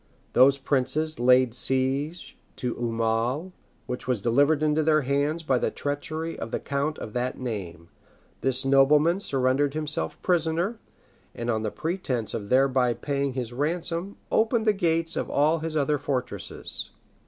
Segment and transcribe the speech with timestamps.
[0.33, 3.51] Those princes laid siege to Aumale,
[3.85, 7.89] which was delivered into their hands by the treachery of the count of that name:
[8.41, 10.79] this nobleman surrendered himself prisoner;
[11.35, 15.99] and on pretence of thereby paying his ransom, opened the gates of all his other
[15.99, 16.89] fortresses.